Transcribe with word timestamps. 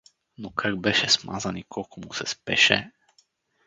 Но 0.37 0.49
как 0.51 0.79
беше 0.79 1.09
смазан 1.09 1.57
и 1.57 1.63
колко 1.63 2.01
му 2.01 2.13
се 2.13 2.25
спеше! 2.25 2.91